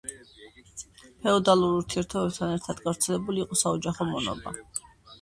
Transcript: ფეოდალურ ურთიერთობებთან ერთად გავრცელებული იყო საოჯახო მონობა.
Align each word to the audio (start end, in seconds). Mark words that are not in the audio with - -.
ფეოდალურ 1.25 1.77
ურთიერთობებთან 1.83 2.57
ერთად 2.57 2.83
გავრცელებული 2.89 3.47
იყო 3.49 3.63
საოჯახო 3.67 4.13
მონობა. 4.15 4.61